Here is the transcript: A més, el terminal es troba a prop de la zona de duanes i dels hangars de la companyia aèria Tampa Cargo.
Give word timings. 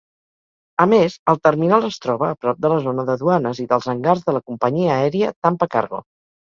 A 0.85 0.87
més, 0.93 1.17
el 1.33 1.39
terminal 1.49 1.85
es 1.91 2.01
troba 2.07 2.31
a 2.31 2.39
prop 2.47 2.65
de 2.67 2.73
la 2.75 2.81
zona 2.89 3.07
de 3.13 3.19
duanes 3.23 3.63
i 3.67 3.69
dels 3.77 3.93
hangars 3.97 4.27
de 4.29 4.39
la 4.41 4.45
companyia 4.51 5.01
aèria 5.01 5.35
Tampa 5.45 5.75
Cargo. 5.81 6.07